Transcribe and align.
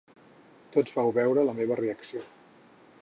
Tots 0.75 0.95
vau 0.95 1.13
veure 1.17 1.45
la 1.49 1.55
meva 1.59 1.77
reacció. 1.83 2.25